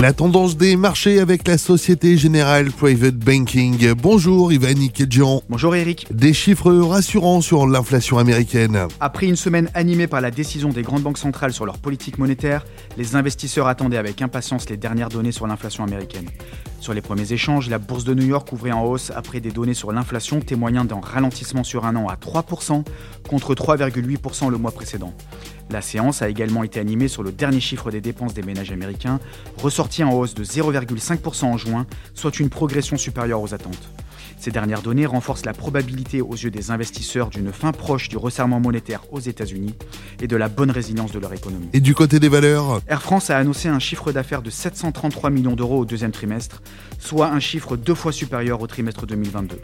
[0.00, 3.92] La tendance des marchés avec la Société Générale Private Banking.
[3.92, 5.42] Bonjour Yvan Kedjian.
[5.50, 6.06] Bonjour Eric.
[6.10, 8.88] Des chiffres rassurants sur l'inflation américaine.
[8.98, 12.64] Après une semaine animée par la décision des grandes banques centrales sur leur politique monétaire,
[12.96, 16.30] les investisseurs attendaient avec impatience les dernières données sur l'inflation américaine.
[16.80, 19.74] Sur les premiers échanges, la bourse de New York ouvrait en hausse après des données
[19.74, 22.84] sur l'inflation témoignant d'un ralentissement sur un an à 3%
[23.28, 25.12] contre 3,8% le mois précédent.
[25.70, 29.20] La séance a également été animée sur le dernier chiffre des dépenses des ménages américains,
[29.90, 33.88] ressorti en hausse de 0,5% en juin, soit une progression supérieure aux attentes.
[34.38, 38.60] Ces dernières données renforcent la probabilité aux yeux des investisseurs d'une fin proche du resserrement
[38.60, 39.74] monétaire aux États-Unis
[40.22, 41.68] et de la bonne résilience de leur économie.
[41.72, 45.56] Et du côté des valeurs Air France a annoncé un chiffre d'affaires de 733 millions
[45.56, 46.62] d'euros au deuxième trimestre,
[46.98, 49.58] soit un chiffre deux fois supérieur au trimestre 2022.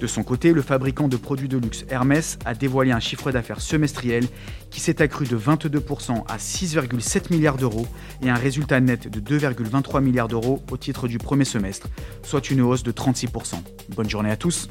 [0.00, 3.60] De son côté, le fabricant de produits de luxe Hermès a dévoilé un chiffre d'affaires
[3.60, 4.26] semestriel
[4.70, 7.86] qui s'est accru de 22% à 6,7 milliards d'euros
[8.22, 11.88] et un résultat net de 2,23 milliards d'euros au titre du premier semestre,
[12.22, 13.56] soit une hausse de 36%.
[13.94, 14.70] Bonne journée à tous.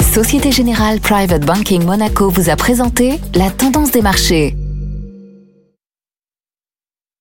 [0.00, 4.56] Société Générale Private Banking Monaco vous a présenté la tendance des marchés.